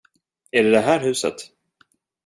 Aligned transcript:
Är 0.51 0.63
det 0.63 0.69
det 0.71 0.79
här 0.79 0.99
huset? 0.99 1.35